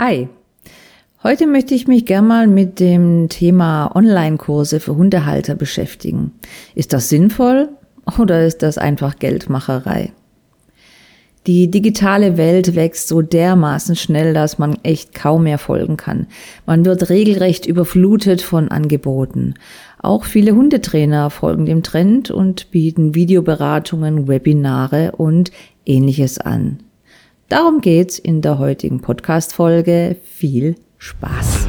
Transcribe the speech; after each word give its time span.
Hi. 0.00 0.28
Heute 1.24 1.48
möchte 1.48 1.74
ich 1.74 1.88
mich 1.88 2.06
gern 2.06 2.28
mal 2.28 2.46
mit 2.46 2.78
dem 2.78 3.28
Thema 3.28 3.90
Online-Kurse 3.96 4.78
für 4.78 4.94
Hundehalter 4.94 5.56
beschäftigen. 5.56 6.34
Ist 6.76 6.92
das 6.92 7.08
sinnvoll 7.08 7.70
oder 8.16 8.46
ist 8.46 8.62
das 8.62 8.78
einfach 8.78 9.16
Geldmacherei? 9.18 10.12
Die 11.48 11.68
digitale 11.68 12.36
Welt 12.36 12.76
wächst 12.76 13.08
so 13.08 13.22
dermaßen 13.22 13.96
schnell, 13.96 14.34
dass 14.34 14.60
man 14.60 14.78
echt 14.84 15.16
kaum 15.16 15.42
mehr 15.42 15.58
folgen 15.58 15.96
kann. 15.96 16.28
Man 16.64 16.84
wird 16.84 17.10
regelrecht 17.10 17.66
überflutet 17.66 18.40
von 18.40 18.68
Angeboten. 18.68 19.54
Auch 19.98 20.26
viele 20.26 20.52
Hundetrainer 20.52 21.28
folgen 21.30 21.66
dem 21.66 21.82
Trend 21.82 22.30
und 22.30 22.70
bieten 22.70 23.16
Videoberatungen, 23.16 24.28
Webinare 24.28 25.10
und 25.16 25.50
ähnliches 25.84 26.38
an. 26.38 26.84
Darum 27.48 27.80
geht's 27.80 28.18
in 28.18 28.42
der 28.42 28.58
heutigen 28.58 29.00
Podcast-Folge. 29.00 30.16
Viel 30.22 30.74
Spaß! 30.98 31.66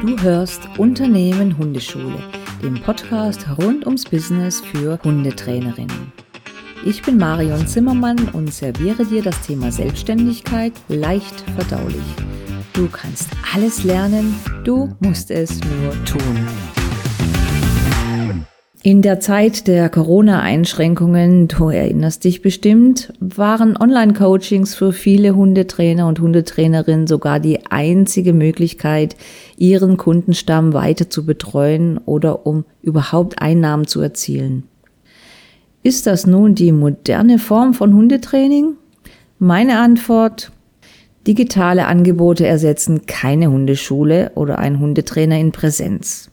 Du 0.00 0.18
hörst 0.22 0.62
Unternehmen 0.78 1.58
Hundeschule, 1.58 2.16
dem 2.62 2.80
Podcast 2.80 3.46
rund 3.58 3.84
ums 3.84 4.06
Business 4.06 4.62
für 4.62 4.98
Hundetrainerinnen. 5.04 6.10
Ich 6.86 7.02
bin 7.02 7.18
Marion 7.18 7.66
Zimmermann 7.66 8.30
und 8.32 8.50
serviere 8.50 9.04
dir 9.04 9.22
das 9.22 9.38
Thema 9.46 9.70
Selbstständigkeit 9.70 10.72
leicht 10.88 11.44
verdaulich. 11.54 12.00
Du 12.72 12.88
kannst 12.88 13.28
alles 13.54 13.84
lernen, 13.84 14.34
du 14.64 14.96
musst 15.00 15.30
es 15.30 15.60
nur 15.60 16.04
tun. 16.06 16.79
In 18.82 19.02
der 19.02 19.20
Zeit 19.20 19.66
der 19.66 19.90
Corona-Einschränkungen, 19.90 21.48
du 21.48 21.68
erinnerst 21.68 22.24
dich 22.24 22.40
bestimmt, 22.40 23.12
waren 23.20 23.76
Online-Coachings 23.76 24.74
für 24.74 24.94
viele 24.94 25.36
Hundetrainer 25.36 26.06
und 26.06 26.18
Hundetrainerinnen 26.18 27.06
sogar 27.06 27.40
die 27.40 27.66
einzige 27.66 28.32
Möglichkeit, 28.32 29.16
ihren 29.58 29.98
Kundenstamm 29.98 30.72
weiter 30.72 31.10
zu 31.10 31.26
betreuen 31.26 31.98
oder 32.06 32.46
um 32.46 32.64
überhaupt 32.80 33.42
Einnahmen 33.42 33.86
zu 33.86 34.00
erzielen. 34.00 34.62
Ist 35.82 36.06
das 36.06 36.26
nun 36.26 36.54
die 36.54 36.72
moderne 36.72 37.38
Form 37.38 37.74
von 37.74 37.94
Hundetraining? 37.94 38.76
Meine 39.38 39.78
Antwort, 39.78 40.52
digitale 41.26 41.86
Angebote 41.86 42.46
ersetzen 42.46 43.04
keine 43.04 43.50
Hundeschule 43.50 44.32
oder 44.36 44.58
ein 44.58 44.80
Hundetrainer 44.80 45.38
in 45.38 45.52
Präsenz. 45.52 46.29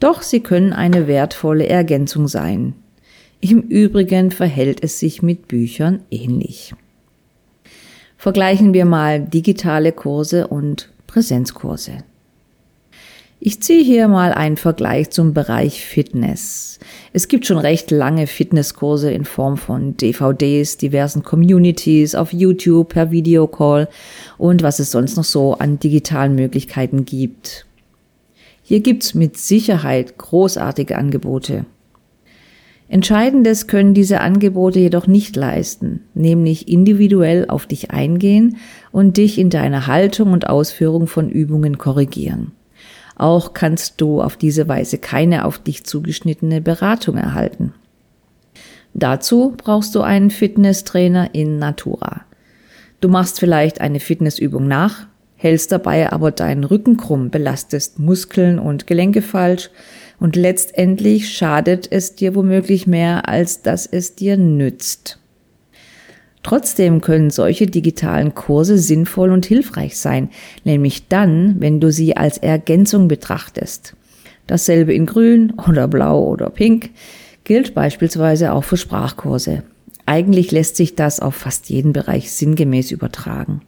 Doch 0.00 0.22
sie 0.22 0.40
können 0.40 0.72
eine 0.72 1.06
wertvolle 1.06 1.66
Ergänzung 1.66 2.28
sein. 2.28 2.74
Im 3.40 3.62
Übrigen 3.62 4.30
verhält 4.30 4.82
es 4.82 4.98
sich 4.98 5.22
mit 5.22 5.48
Büchern 5.48 6.02
ähnlich. 6.10 6.74
Vergleichen 8.16 8.74
wir 8.74 8.86
mal 8.86 9.20
digitale 9.20 9.92
Kurse 9.92 10.48
und 10.48 10.90
Präsenzkurse. 11.06 11.98
Ich 13.38 13.60
ziehe 13.62 13.84
hier 13.84 14.08
mal 14.08 14.32
einen 14.32 14.56
Vergleich 14.56 15.10
zum 15.10 15.34
Bereich 15.34 15.84
Fitness. 15.84 16.78
Es 17.12 17.28
gibt 17.28 17.46
schon 17.46 17.58
recht 17.58 17.90
lange 17.90 18.26
Fitnesskurse 18.26 19.10
in 19.10 19.26
Form 19.26 19.58
von 19.58 19.96
DVDs, 19.96 20.78
diversen 20.78 21.22
Communities 21.22 22.14
auf 22.14 22.32
YouTube 22.32 22.88
per 22.88 23.10
Videocall 23.10 23.88
und 24.38 24.62
was 24.62 24.78
es 24.78 24.90
sonst 24.90 25.16
noch 25.16 25.24
so 25.24 25.52
an 25.54 25.78
digitalen 25.78 26.34
Möglichkeiten 26.34 27.04
gibt. 27.04 27.65
Hier 28.68 28.80
gibt's 28.80 29.14
mit 29.14 29.36
Sicherheit 29.36 30.18
großartige 30.18 30.98
Angebote. 30.98 31.66
Entscheidendes 32.88 33.68
können 33.68 33.94
diese 33.94 34.20
Angebote 34.20 34.80
jedoch 34.80 35.06
nicht 35.06 35.36
leisten, 35.36 36.00
nämlich 36.14 36.66
individuell 36.66 37.46
auf 37.48 37.66
dich 37.66 37.92
eingehen 37.92 38.56
und 38.90 39.18
dich 39.18 39.38
in 39.38 39.50
deiner 39.50 39.86
Haltung 39.86 40.32
und 40.32 40.48
Ausführung 40.48 41.06
von 41.06 41.30
Übungen 41.30 41.78
korrigieren. 41.78 42.50
Auch 43.14 43.54
kannst 43.54 44.00
du 44.00 44.20
auf 44.20 44.36
diese 44.36 44.66
Weise 44.66 44.98
keine 44.98 45.44
auf 45.44 45.60
dich 45.60 45.84
zugeschnittene 45.84 46.60
Beratung 46.60 47.16
erhalten. 47.16 47.72
Dazu 48.94 49.54
brauchst 49.56 49.94
du 49.94 50.00
einen 50.00 50.30
Fitnesstrainer 50.30 51.36
in 51.36 51.60
Natura. 51.60 52.22
Du 53.00 53.08
machst 53.08 53.38
vielleicht 53.38 53.80
eine 53.80 54.00
Fitnessübung 54.00 54.66
nach, 54.66 55.06
hältst 55.46 55.70
dabei 55.70 56.12
aber 56.12 56.32
deinen 56.32 56.64
Rücken 56.64 56.96
krumm, 56.96 57.30
belastest 57.30 58.00
Muskeln 58.00 58.58
und 58.58 58.88
Gelenke 58.88 59.22
falsch 59.22 59.70
und 60.18 60.34
letztendlich 60.34 61.32
schadet 61.32 61.86
es 61.90 62.16
dir 62.16 62.34
womöglich 62.34 62.88
mehr, 62.88 63.28
als 63.28 63.62
dass 63.62 63.86
es 63.86 64.16
dir 64.16 64.36
nützt. 64.36 65.20
Trotzdem 66.42 67.00
können 67.00 67.30
solche 67.30 67.66
digitalen 67.66 68.34
Kurse 68.34 68.76
sinnvoll 68.78 69.30
und 69.30 69.46
hilfreich 69.46 69.98
sein, 69.98 70.30
nämlich 70.64 71.08
dann, 71.08 71.56
wenn 71.60 71.80
du 71.80 71.92
sie 71.92 72.16
als 72.16 72.38
Ergänzung 72.38 73.06
betrachtest. 73.08 73.94
Dasselbe 74.48 74.94
in 74.94 75.06
grün 75.06 75.52
oder 75.68 75.86
blau 75.86 76.24
oder 76.24 76.50
pink 76.50 76.90
gilt 77.44 77.74
beispielsweise 77.74 78.52
auch 78.52 78.64
für 78.64 78.76
Sprachkurse. 78.76 79.62
Eigentlich 80.06 80.50
lässt 80.50 80.76
sich 80.76 80.96
das 80.96 81.20
auf 81.20 81.34
fast 81.36 81.68
jeden 81.68 81.92
Bereich 81.92 82.32
sinngemäß 82.32 82.90
übertragen. 82.90 83.62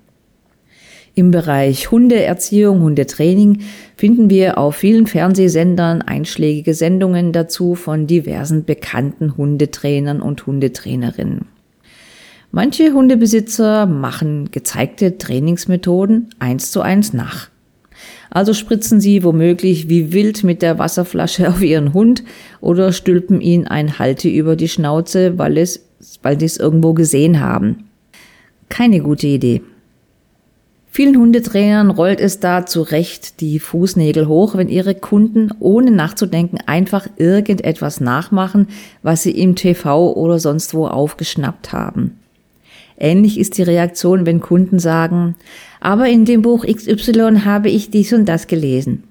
Im 1.19 1.33
Bereich 1.33 1.91
Hundeerziehung, 1.91 2.81
Hundetraining 2.81 3.63
finden 3.97 4.31
wir 4.31 4.57
auf 4.57 4.77
vielen 4.77 5.09
Fernsehsendern 5.09 6.01
einschlägige 6.01 6.75
Sendungen 6.75 7.33
dazu 7.33 7.75
von 7.75 8.07
diversen 8.07 8.65
bekannten 8.65 9.37
Hundetrainern 9.37 10.23
und 10.23 10.47
Hundetrainerinnen. 10.47 11.47
Manche 12.53 12.93
Hundebesitzer 12.93 13.87
machen 13.87 14.53
gezeigte 14.53 15.19
Trainingsmethoden 15.19 16.29
eins 16.39 16.71
zu 16.71 16.83
eins 16.83 17.13
nach. 17.13 17.49
Also 18.31 18.55
spritzen 18.55 19.01
sie 19.01 19.25
womöglich 19.25 19.89
wie 19.89 20.13
wild 20.13 20.45
mit 20.45 20.63
der 20.63 20.79
Wasserflasche 20.79 21.49
auf 21.49 21.63
ihren 21.63 21.95
Hund 21.95 22.23
oder 22.61 22.93
stülpen 22.93 23.41
ihn 23.41 23.67
ein 23.67 23.99
Halte 23.99 24.29
über 24.29 24.55
die 24.55 24.69
Schnauze, 24.69 25.37
weil 25.37 25.59
es, 25.59 25.85
weil 26.23 26.39
sie 26.39 26.47
es 26.47 26.59
irgendwo 26.59 26.95
gesehen 26.95 27.41
haben. 27.41 27.89
Keine 28.69 29.01
gute 29.01 29.27
Idee. 29.27 29.63
Vielen 30.91 31.17
Hundetrainern 31.17 31.91
rollt 31.91 32.21
es 32.21 32.41
da 32.41 32.67
zurecht 32.67 33.41
die 33.41 33.59
Fußnägel 33.59 34.27
hoch, 34.27 34.57
wenn 34.57 34.69
ihre 34.69 34.95
Kunden 34.95 35.51
ohne 35.61 35.91
nachzudenken 35.91 36.59
einfach 36.67 37.07
irgendetwas 37.17 38.01
nachmachen, 38.01 38.69
was 39.03 39.23
sie 39.23 39.31
im 39.33 39.55
TV 39.55 40.13
oder 40.15 40.39
sonst 40.39 40.75
wo 40.75 40.87
aufgeschnappt 40.87 41.73
haben. 41.73 42.19
Ähnlich 42.99 43.39
ist 43.39 43.59
die 43.59 43.63
Reaktion, 43.63 44.27
wenn 44.27 44.41
Kunden 44.41 44.81
sagen, 44.81 45.37
aber 45.81 46.09
in 46.09 46.25
dem 46.25 46.43
Buch 46.43 46.67
XY 46.67 47.43
habe 47.45 47.69
ich 47.69 47.91
dies 47.91 48.13
und 48.13 48.25
das 48.25 48.49
gelesen. 48.49 49.05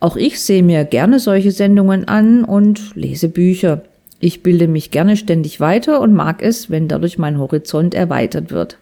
Auch 0.00 0.16
ich 0.16 0.40
sehe 0.40 0.62
mir 0.62 0.84
gerne 0.84 1.18
solche 1.18 1.50
Sendungen 1.50 2.06
an 2.06 2.44
und 2.44 2.94
lese 2.94 3.28
Bücher. 3.28 3.82
Ich 4.20 4.44
bilde 4.44 4.68
mich 4.68 4.92
gerne 4.92 5.16
ständig 5.16 5.58
weiter 5.58 6.00
und 6.00 6.14
mag 6.14 6.40
es, 6.40 6.70
wenn 6.70 6.86
dadurch 6.86 7.18
mein 7.18 7.38
Horizont 7.38 7.94
erweitert 7.94 8.52
wird. 8.52 8.78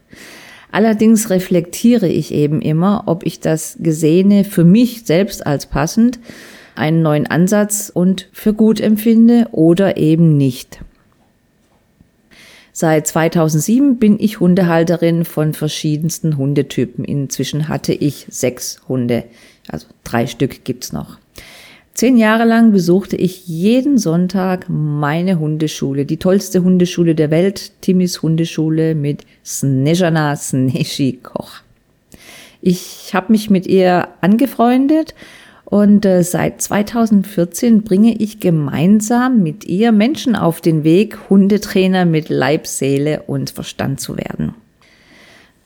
Allerdings 0.77 1.31
reflektiere 1.31 2.07
ich 2.07 2.35
eben 2.35 2.61
immer, 2.61 3.05
ob 3.07 3.25
ich 3.25 3.41
das 3.41 3.79
Gesehene 3.81 4.45
für 4.45 4.63
mich 4.63 5.07
selbst 5.07 5.47
als 5.47 5.65
passend, 5.65 6.19
einen 6.75 7.01
neuen 7.01 7.27
Ansatz 7.27 7.89
und 7.89 8.29
für 8.31 8.53
gut 8.53 8.79
empfinde 8.79 9.49
oder 9.53 9.97
eben 9.97 10.37
nicht. 10.37 10.81
Seit 12.75 13.07
2007 13.07 13.97
bin 13.97 14.21
ich 14.21 14.39
Hundehalterin 14.39 15.25
von 15.25 15.55
verschiedensten 15.55 16.37
Hundetypen. 16.37 17.07
Inzwischen 17.07 17.69
hatte 17.69 17.95
ich 17.95 18.27
sechs 18.29 18.79
Hunde, 18.87 19.25
also 19.69 19.87
drei 20.05 20.27
Stück 20.27 20.63
gibt's 20.65 20.93
noch. 20.93 21.17
Zehn 21.97 22.19
Jahre 22.19 22.45
lang 22.45 22.73
besuchte 22.73 23.17
ich 23.17 23.47
jeden 23.47 23.97
Sonntag 23.97 24.67
meine 24.69 25.39
Hundeschule, 25.39 26.05
die 26.05 26.19
tollste 26.19 26.63
Hundeschule 26.63 27.15
der 27.15 27.31
Welt, 27.31 27.73
Timmys 27.81 28.21
Hundeschule 28.21 28.95
mit 28.95 29.25
Snezhana 29.47 30.37
Sneshi 30.37 31.19
Koch. 31.23 31.63
Ich 32.61 33.13
habe 33.15 33.33
mich 33.33 33.49
mit 33.49 33.67
ihr 33.67 34.09
angefreundet 34.21 35.15
und 35.65 36.05
äh, 36.05 36.23
seit 36.23 36.61
2014 36.61 37.83
bringe 37.83 38.15
ich 38.15 38.41
gemeinsam 38.41 39.43
mit 39.43 39.65
ihr 39.65 39.91
Menschen 39.91 40.37
auf 40.37 40.61
den 40.61 40.85
Weg, 40.85 41.17
Hundetrainer 41.31 42.05
mit 42.05 42.29
Leib, 42.29 42.67
Seele 42.67 43.23
und 43.27 43.49
Verstand 43.49 44.03
zu 44.03 44.19
werden. 44.19 44.53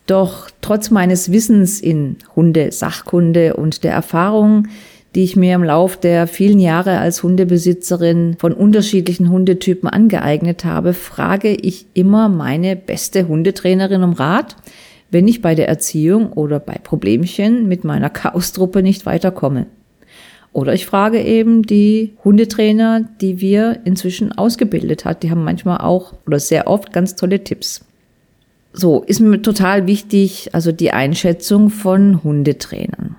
Doch 0.07 0.49
trotz 0.61 0.91
meines 0.91 1.33
Wissens 1.33 1.81
in 1.81 2.15
Hundesachkunde 2.37 3.55
und 3.55 3.83
der 3.83 3.91
Erfahrung, 3.91 4.69
die 5.15 5.23
ich 5.23 5.35
mir 5.35 5.55
im 5.55 5.63
Lauf 5.63 5.97
der 5.97 6.25
vielen 6.27 6.59
Jahre 6.59 6.99
als 6.99 7.21
Hundebesitzerin 7.23 8.35
von 8.39 8.53
unterschiedlichen 8.53 9.29
Hundetypen 9.29 9.89
angeeignet 9.89 10.63
habe, 10.63 10.93
frage 10.93 11.49
ich 11.49 11.85
immer 11.93 12.29
meine 12.29 12.75
beste 12.75 13.27
Hundetrainerin 13.27 14.03
um 14.03 14.13
Rat, 14.13 14.55
wenn 15.09 15.27
ich 15.27 15.41
bei 15.41 15.55
der 15.55 15.67
Erziehung 15.67 16.31
oder 16.31 16.59
bei 16.59 16.75
Problemchen 16.75 17.67
mit 17.67 17.83
meiner 17.83 18.09
Chaostruppe 18.09 18.81
nicht 18.81 19.05
weiterkomme. 19.05 19.67
Oder 20.53 20.73
ich 20.73 20.85
frage 20.85 21.21
eben 21.21 21.63
die 21.63 22.13
Hundetrainer, 22.23 23.07
die 23.21 23.39
wir 23.39 23.79
inzwischen 23.85 24.31
ausgebildet 24.33 25.05
hat. 25.05 25.23
Die 25.23 25.31
haben 25.31 25.43
manchmal 25.43 25.77
auch 25.77 26.13
oder 26.25 26.39
sehr 26.39 26.67
oft 26.67 26.91
ganz 26.91 27.15
tolle 27.15 27.43
Tipps. 27.43 27.85
So, 28.73 29.03
ist 29.03 29.19
mir 29.19 29.41
total 29.41 29.87
wichtig, 29.87 30.49
also 30.53 30.71
die 30.71 30.91
Einschätzung 30.91 31.69
von 31.69 32.23
Hundetrainern. 32.23 33.10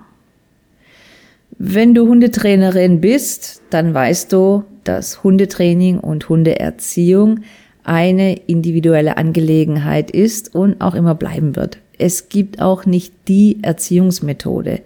Wenn 1.65 1.95
du 1.95 2.09
Hundetrainerin 2.09 2.99
bist, 2.99 3.61
dann 3.69 3.93
weißt 3.93 4.33
du, 4.33 4.65
dass 4.83 5.23
Hundetraining 5.23 5.97
und 5.97 6.27
Hundeerziehung 6.27 7.39
eine 7.85 8.35
individuelle 8.35 9.15
Angelegenheit 9.15 10.11
ist 10.11 10.53
und 10.53 10.81
auch 10.81 10.93
immer 10.93 11.15
bleiben 11.15 11.55
wird. 11.55 11.77
Es 11.97 12.27
gibt 12.27 12.61
auch 12.61 12.85
nicht 12.85 13.13
die 13.29 13.59
Erziehungsmethode. 13.61 14.81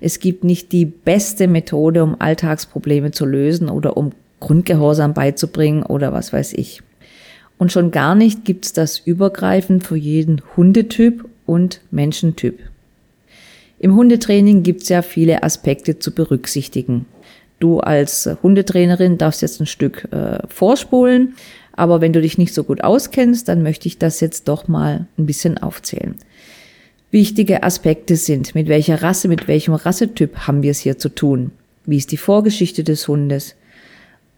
Es 0.00 0.20
gibt 0.20 0.42
nicht 0.42 0.72
die 0.72 0.86
beste 0.86 1.48
Methode, 1.48 2.02
um 2.02 2.16
Alltagsprobleme 2.18 3.10
zu 3.10 3.26
lösen 3.26 3.68
oder 3.68 3.98
um 3.98 4.12
Grundgehorsam 4.40 5.12
beizubringen 5.12 5.82
oder 5.82 6.14
was 6.14 6.32
weiß 6.32 6.54
ich. 6.54 6.80
Und 7.58 7.72
schon 7.72 7.90
gar 7.90 8.14
nicht 8.14 8.46
gibt's 8.46 8.72
das 8.72 8.98
übergreifend 8.98 9.84
für 9.84 9.96
jeden 9.96 10.40
Hundetyp 10.56 11.28
und 11.44 11.82
Menschentyp. 11.90 12.71
Im 13.82 13.96
Hundetraining 13.96 14.62
gibt's 14.62 14.88
ja 14.88 15.02
viele 15.02 15.42
Aspekte 15.42 15.98
zu 15.98 16.12
berücksichtigen. 16.12 17.04
Du 17.58 17.80
als 17.80 18.30
Hundetrainerin 18.40 19.18
darfst 19.18 19.42
jetzt 19.42 19.60
ein 19.60 19.66
Stück 19.66 20.06
äh, 20.12 20.38
vorspulen, 20.46 21.34
aber 21.72 22.00
wenn 22.00 22.12
du 22.12 22.20
dich 22.20 22.38
nicht 22.38 22.54
so 22.54 22.62
gut 22.62 22.84
auskennst, 22.84 23.48
dann 23.48 23.64
möchte 23.64 23.88
ich 23.88 23.98
das 23.98 24.20
jetzt 24.20 24.46
doch 24.46 24.68
mal 24.68 25.08
ein 25.18 25.26
bisschen 25.26 25.58
aufzählen. 25.58 26.14
Wichtige 27.10 27.64
Aspekte 27.64 28.14
sind, 28.14 28.54
mit 28.54 28.68
welcher 28.68 29.02
Rasse, 29.02 29.26
mit 29.26 29.48
welchem 29.48 29.74
Rassetyp 29.74 30.46
haben 30.46 30.62
wir 30.62 30.70
es 30.70 30.78
hier 30.78 30.96
zu 30.96 31.08
tun? 31.08 31.50
Wie 31.84 31.96
ist 31.96 32.12
die 32.12 32.16
Vorgeschichte 32.16 32.84
des 32.84 33.08
Hundes? 33.08 33.56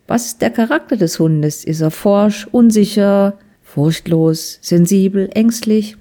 Was 0.06 0.25
ist 0.25 0.41
der 0.41 0.50
Charakter 0.50 0.96
des 0.96 1.19
Hundes? 1.19 1.64
Ist 1.64 1.82
er 1.82 1.91
forsch, 1.91 2.49
unsicher, 2.50 3.38
furchtlos, 3.62 4.58
sensibel, 4.62 5.29
ängstlich? 5.35 5.99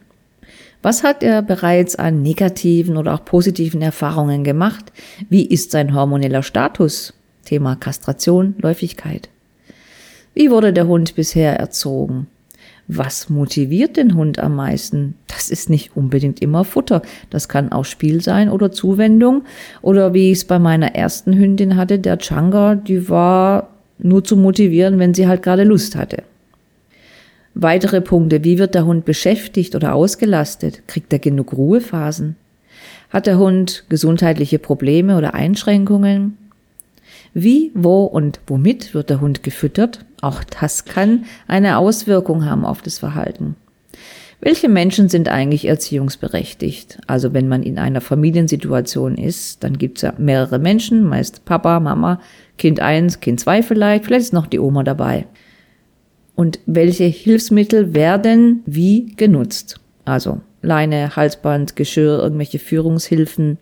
Was 0.84 1.02
hat 1.02 1.24
er 1.24 1.42
bereits 1.42 1.96
an 1.96 2.22
negativen 2.22 2.98
oder 2.98 3.14
auch 3.14 3.24
positiven 3.24 3.82
Erfahrungen 3.82 4.44
gemacht? 4.44 4.92
Wie 5.30 5.46
ist 5.46 5.72
sein 5.72 5.96
hormoneller 5.96 6.44
Status? 6.44 7.14
Thema 7.46 7.78
Kastration, 7.78 8.56
Läufigkeit. 8.62 9.30
Wie 10.34 10.52
wurde 10.52 10.74
der 10.74 10.88
Hund 10.88 11.16
bisher 11.16 11.58
erzogen? 11.58 12.28
Was 12.90 13.30
motiviert 13.30 13.96
den 13.96 14.16
Hund 14.16 14.40
am 14.40 14.58
meisten? 14.58 15.16
Das 15.28 15.50
ist 15.50 15.70
nicht 15.70 15.96
unbedingt 15.96 16.42
immer 16.42 16.66
Futter. 16.66 17.02
Das 17.30 17.48
kann 17.48 17.72
auch 17.72 17.86
Spiel 17.86 18.22
sein 18.22 18.50
oder 18.50 18.70
Zuwendung. 18.74 19.44
Oder 19.82 20.14
wie 20.14 20.32
ich 20.32 20.40
es 20.40 20.46
bei 20.46 20.60
meiner 20.60 20.96
ersten 20.96 21.34
Hündin 21.34 21.78
hatte, 21.78 21.98
der 21.98 22.18
Changa, 22.18 22.76
die 22.76 23.08
war 23.08 23.70
nur 24.00 24.26
zu 24.26 24.36
motivieren, 24.36 25.00
wenn 25.00 25.14
sie 25.14 25.30
halt 25.30 25.44
gerade 25.44 25.64
Lust 25.64 25.96
hatte. 25.96 26.24
Weitere 27.56 28.02
Punkte, 28.02 28.44
wie 28.44 28.58
wird 28.58 28.74
der 28.74 28.86
Hund 28.86 29.06
beschäftigt 29.06 29.76
oder 29.76 29.94
ausgelastet? 29.94 30.88
Kriegt 30.88 31.14
er 31.14 31.20
genug 31.20 31.54
Ruhephasen? 31.54 32.36
Hat 33.10 33.28
der 33.28 33.38
Hund 33.38 33.86
gesundheitliche 33.90 34.58
Probleme 34.58 35.18
oder 35.18 35.36
Einschränkungen? 35.36 36.38
Wie, 37.36 37.72
wo 37.76 38.06
und 38.06 38.40
womit 38.48 38.94
wird 38.94 39.10
der 39.12 39.22
Hund 39.22 39.44
gefüttert? 39.44 40.04
Auch 40.22 40.44
das 40.44 40.86
kann 40.86 41.26
eine 41.48 41.78
Auswirkung 41.78 42.46
haben 42.46 42.66
auf 42.66 42.82
das 42.82 42.98
Verhalten. 42.98 43.56
Welche 44.40 44.68
Menschen 44.68 45.08
sind 45.08 45.30
eigentlich 45.30 45.66
erziehungsberechtigt? 45.66 47.00
Also 47.08 47.34
wenn 47.34 47.48
man 47.48 47.64
in 47.64 47.78
einer 47.78 48.02
Familiensituation 48.02 49.18
ist, 49.18 49.64
dann 49.64 49.78
gibt 49.78 50.00
es 50.00 50.02
ja 50.02 50.14
mehrere 50.18 50.60
Menschen, 50.60 51.04
meist 51.04 51.46
Papa, 51.46 51.80
Mama, 51.80 52.20
Kind 52.58 52.80
eins, 52.80 53.20
Kind 53.20 53.40
zwei 53.40 53.64
vielleicht, 53.64 54.06
vielleicht 54.06 54.26
ist 54.26 54.34
noch 54.34 54.48
die 54.48 54.60
Oma 54.60 54.84
dabei. 54.84 55.28
Und 56.36 56.60
welche 56.66 57.06
Hilfsmittel 57.06 57.94
werden 57.94 58.64
wie 58.66 59.14
genutzt? 59.16 59.80
Also 60.06 60.42
Leine, 60.62 61.16
Halsband, 61.16 61.76
Geschirr, 61.76 62.20
irgendwelche 62.20 62.60
Führungshilfen. 62.60 63.58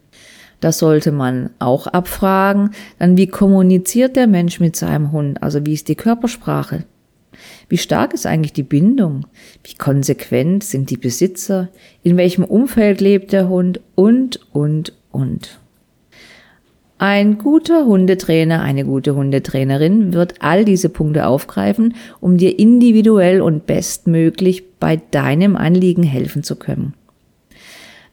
Das 0.59 0.77
sollte 0.77 1.11
man 1.11 1.49
auch 1.59 1.87
abfragen. 1.87 2.71
Dann, 2.99 3.17
wie 3.17 3.27
kommuniziert 3.27 4.15
der 4.15 4.27
Mensch 4.27 4.59
mit 4.59 4.75
seinem 4.75 5.11
Hund? 5.11 5.41
Also, 5.41 5.65
wie 5.65 5.73
ist 5.73 5.87
die 5.87 5.95
Körpersprache? 5.95 6.83
Wie 7.67 7.77
stark 7.77 8.13
ist 8.13 8.27
eigentlich 8.27 8.53
die 8.53 8.63
Bindung? 8.63 9.25
Wie 9.63 9.73
konsequent 9.73 10.63
sind 10.63 10.91
die 10.91 10.97
Besitzer? 10.97 11.69
In 12.03 12.17
welchem 12.17 12.43
Umfeld 12.43 13.01
lebt 13.01 13.33
der 13.33 13.49
Hund? 13.49 13.81
Und, 13.95 14.39
und, 14.53 14.93
und. 15.11 15.60
Ein 17.01 17.39
guter 17.39 17.87
Hundetrainer, 17.87 18.61
eine 18.61 18.85
gute 18.85 19.15
Hundetrainerin 19.15 20.13
wird 20.13 20.35
all 20.37 20.65
diese 20.65 20.87
Punkte 20.87 21.25
aufgreifen, 21.25 21.95
um 22.19 22.37
dir 22.37 22.59
individuell 22.59 23.41
und 23.41 23.65
bestmöglich 23.65 24.77
bei 24.77 25.01
deinem 25.09 25.55
Anliegen 25.55 26.03
helfen 26.03 26.43
zu 26.43 26.57
können. 26.57 26.93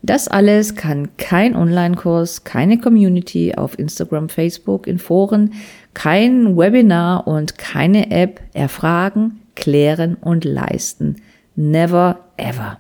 Das 0.00 0.26
alles 0.26 0.74
kann 0.74 1.08
kein 1.18 1.54
Online-Kurs, 1.54 2.44
keine 2.44 2.78
Community 2.78 3.54
auf 3.54 3.78
Instagram, 3.78 4.30
Facebook, 4.30 4.86
in 4.86 4.98
Foren, 4.98 5.52
kein 5.92 6.56
Webinar 6.56 7.26
und 7.26 7.58
keine 7.58 8.10
App 8.10 8.40
erfragen, 8.54 9.42
klären 9.54 10.16
und 10.18 10.46
leisten. 10.46 11.16
Never 11.56 12.20
ever. 12.38 12.78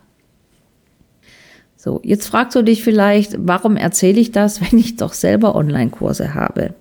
So, 1.80 2.00
jetzt 2.02 2.26
fragst 2.26 2.56
du 2.56 2.62
dich 2.62 2.82
vielleicht, 2.82 3.36
warum 3.38 3.76
erzähle 3.76 4.18
ich 4.18 4.32
das, 4.32 4.60
wenn 4.72 4.78
ich 4.78 4.96
doch 4.96 5.12
selber 5.12 5.54
Online-Kurse 5.54 6.34
habe? 6.34 6.74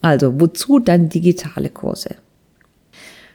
Also, 0.00 0.40
wozu 0.40 0.78
dann 0.78 1.08
digitale 1.08 1.70
Kurse? 1.70 2.14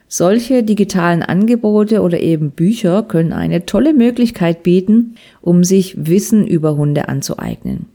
Solche 0.07 0.63
digitalen 0.63 1.23
Angebote 1.23 2.01
oder 2.01 2.21
eben 2.21 2.51
Bücher 2.51 3.03
können 3.03 3.33
eine 3.33 3.65
tolle 3.65 3.93
Möglichkeit 3.93 4.63
bieten, 4.63 5.15
um 5.41 5.63
sich 5.65 5.95
Wissen 6.05 6.47
über 6.47 6.77
Hunde 6.77 7.09
anzueignen. 7.09 7.87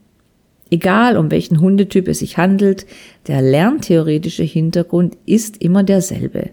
Egal 0.70 1.16
um 1.16 1.30
welchen 1.30 1.60
Hundetyp 1.60 2.08
es 2.08 2.18
sich 2.18 2.36
handelt, 2.36 2.86
der 3.26 3.40
lerntheoretische 3.40 4.42
Hintergrund 4.42 5.16
ist 5.24 5.62
immer 5.62 5.82
derselbe. 5.82 6.50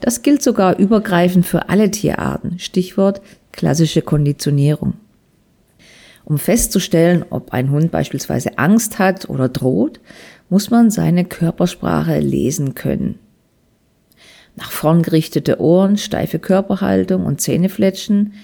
Das 0.00 0.22
gilt 0.22 0.42
sogar 0.42 0.78
übergreifend 0.78 1.44
für 1.44 1.68
alle 1.68 1.90
Tierarten. 1.90 2.58
Stichwort 2.58 3.20
klassische 3.52 4.00
Konditionierung. 4.02 4.94
Um 6.28 6.36
festzustellen, 6.36 7.24
ob 7.30 7.54
ein 7.54 7.70
Hund 7.70 7.90
beispielsweise 7.90 8.58
Angst 8.58 8.98
hat 8.98 9.30
oder 9.30 9.48
droht, 9.48 9.98
muss 10.50 10.68
man 10.68 10.90
seine 10.90 11.24
Körpersprache 11.24 12.18
lesen 12.18 12.74
können. 12.74 13.18
Nach 14.54 14.70
vorn 14.70 15.00
gerichtete 15.00 15.58
Ohren, 15.58 15.96
steife 15.96 16.38
Körperhaltung 16.38 17.24
und 17.24 17.40
Zähnefletschen 17.40 18.34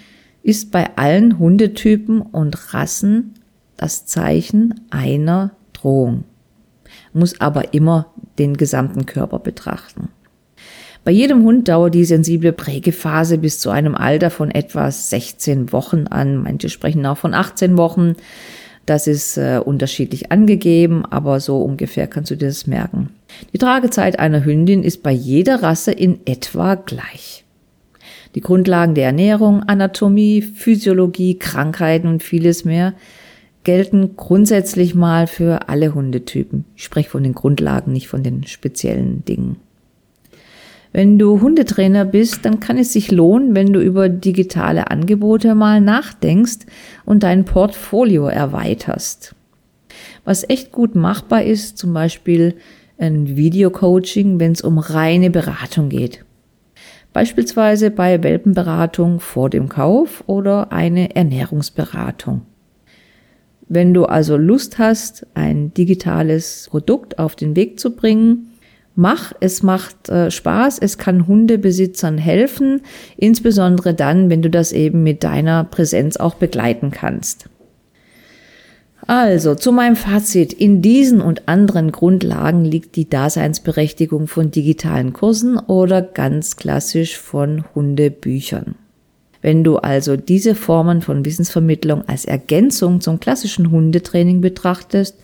ist 0.42 0.70
bei 0.70 0.96
allen 0.96 1.38
Hundetypen 1.38 2.22
und 2.22 2.72
Rassen 2.72 3.34
das 3.76 4.06
Zeichen 4.06 4.80
einer 4.88 5.50
Drohung, 5.74 6.24
muss 7.12 7.38
aber 7.38 7.74
immer 7.74 8.06
den 8.38 8.56
gesamten 8.56 9.04
Körper 9.04 9.40
betrachten. 9.40 10.08
Bei 11.04 11.10
jedem 11.10 11.44
Hund 11.44 11.68
dauert 11.68 11.94
die 11.94 12.06
sensible 12.06 12.52
Prägephase 12.52 13.36
bis 13.36 13.60
zu 13.60 13.68
einem 13.68 13.94
Alter 13.94 14.30
von 14.30 14.50
etwa 14.50 14.90
16 14.90 15.70
Wochen 15.70 16.06
an. 16.06 16.38
Manche 16.38 16.70
sprechen 16.70 17.04
auch 17.04 17.18
von 17.18 17.34
18 17.34 17.76
Wochen. 17.76 18.14
Das 18.86 19.06
ist 19.06 19.36
äh, 19.36 19.60
unterschiedlich 19.62 20.32
angegeben, 20.32 21.04
aber 21.04 21.40
so 21.40 21.62
ungefähr 21.62 22.06
kannst 22.06 22.30
du 22.30 22.36
dir 22.36 22.48
das 22.48 22.66
merken. 22.66 23.10
Die 23.52 23.58
Tragezeit 23.58 24.18
einer 24.18 24.44
Hündin 24.44 24.82
ist 24.82 25.02
bei 25.02 25.12
jeder 25.12 25.62
Rasse 25.62 25.92
in 25.92 26.20
etwa 26.26 26.74
gleich. 26.74 27.44
Die 28.34 28.40
Grundlagen 28.40 28.94
der 28.94 29.06
Ernährung, 29.06 29.62
Anatomie, 29.62 30.42
Physiologie, 30.42 31.38
Krankheiten 31.38 32.08
und 32.08 32.22
vieles 32.22 32.64
mehr 32.64 32.94
gelten 33.62 34.16
grundsätzlich 34.16 34.94
mal 34.94 35.26
für 35.26 35.68
alle 35.68 35.94
Hundetypen. 35.94 36.66
Ich 36.76 36.84
spreche 36.84 37.08
von 37.08 37.22
den 37.22 37.34
Grundlagen, 37.34 37.92
nicht 37.92 38.08
von 38.08 38.22
den 38.22 38.44
speziellen 38.46 39.24
Dingen. 39.24 39.56
Wenn 40.96 41.18
du 41.18 41.40
Hundetrainer 41.40 42.04
bist, 42.04 42.44
dann 42.44 42.60
kann 42.60 42.78
es 42.78 42.92
sich 42.92 43.10
lohnen, 43.10 43.56
wenn 43.56 43.72
du 43.72 43.80
über 43.80 44.08
digitale 44.08 44.92
Angebote 44.92 45.56
mal 45.56 45.80
nachdenkst 45.80 46.66
und 47.04 47.24
dein 47.24 47.44
Portfolio 47.44 48.28
erweiterst. 48.28 49.34
Was 50.24 50.48
echt 50.48 50.70
gut 50.70 50.94
machbar 50.94 51.42
ist, 51.42 51.78
zum 51.78 51.92
Beispiel 51.92 52.54
ein 52.96 53.36
Videocoaching, 53.36 54.38
wenn 54.38 54.52
es 54.52 54.62
um 54.62 54.78
reine 54.78 55.30
Beratung 55.30 55.88
geht. 55.88 56.24
Beispielsweise 57.12 57.90
bei 57.90 58.22
Welpenberatung 58.22 59.18
vor 59.18 59.50
dem 59.50 59.68
Kauf 59.68 60.22
oder 60.28 60.70
eine 60.70 61.16
Ernährungsberatung. 61.16 62.42
Wenn 63.68 63.94
du 63.94 64.04
also 64.04 64.36
Lust 64.36 64.78
hast, 64.78 65.26
ein 65.34 65.74
digitales 65.74 66.68
Produkt 66.70 67.18
auf 67.18 67.34
den 67.34 67.56
Weg 67.56 67.80
zu 67.80 67.96
bringen, 67.96 68.53
mach, 68.96 69.32
es 69.40 69.62
macht 69.62 70.08
äh, 70.08 70.30
Spaß, 70.30 70.78
es 70.78 70.98
kann 70.98 71.26
Hundebesitzern 71.26 72.18
helfen, 72.18 72.82
insbesondere 73.16 73.94
dann, 73.94 74.30
wenn 74.30 74.42
du 74.42 74.50
das 74.50 74.72
eben 74.72 75.02
mit 75.02 75.24
deiner 75.24 75.64
Präsenz 75.64 76.16
auch 76.16 76.34
begleiten 76.34 76.90
kannst. 76.90 77.48
Also, 79.06 79.54
zu 79.54 79.70
meinem 79.70 79.96
Fazit. 79.96 80.54
In 80.54 80.80
diesen 80.80 81.20
und 81.20 81.46
anderen 81.46 81.92
Grundlagen 81.92 82.64
liegt 82.64 82.96
die 82.96 83.08
Daseinsberechtigung 83.08 84.28
von 84.28 84.50
digitalen 84.50 85.12
Kursen 85.12 85.58
oder 85.58 86.00
ganz 86.00 86.56
klassisch 86.56 87.18
von 87.18 87.64
Hundebüchern. 87.74 88.76
Wenn 89.42 89.62
du 89.62 89.76
also 89.76 90.16
diese 90.16 90.54
Formen 90.54 91.02
von 91.02 91.26
Wissensvermittlung 91.26 92.08
als 92.08 92.24
Ergänzung 92.24 93.02
zum 93.02 93.20
klassischen 93.20 93.70
Hundetraining 93.70 94.40
betrachtest, 94.40 95.16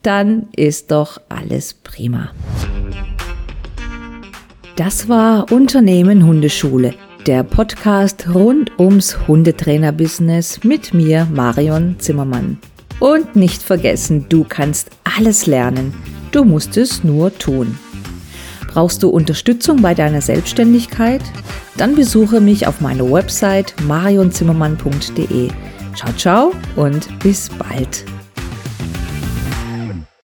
dann 0.00 0.48
ist 0.56 0.90
doch 0.90 1.20
alles 1.28 1.74
prima. 1.74 2.30
Das 4.76 5.08
war 5.08 5.50
Unternehmen 5.50 6.26
Hundeschule, 6.26 6.92
der 7.26 7.44
Podcast 7.44 8.26
rund 8.34 8.78
ums 8.78 9.26
Hundetrainer-Business 9.26 10.64
mit 10.64 10.92
mir, 10.92 11.26
Marion 11.32 11.96
Zimmermann. 11.98 12.58
Und 13.00 13.36
nicht 13.36 13.62
vergessen, 13.62 14.26
du 14.28 14.44
kannst 14.46 14.90
alles 15.16 15.46
lernen. 15.46 15.94
Du 16.30 16.44
musst 16.44 16.76
es 16.76 17.02
nur 17.02 17.36
tun. 17.38 17.78
Brauchst 18.68 19.02
du 19.02 19.08
Unterstützung 19.08 19.80
bei 19.80 19.94
deiner 19.94 20.20
Selbstständigkeit? 20.20 21.22
Dann 21.78 21.94
besuche 21.94 22.42
mich 22.42 22.66
auf 22.66 22.82
meiner 22.82 23.10
Website 23.10 23.74
marionzimmermann.de. 23.82 25.48
Ciao, 25.94 26.12
ciao 26.18 26.52
und 26.76 27.18
bis 27.20 27.48
bald. 27.48 28.04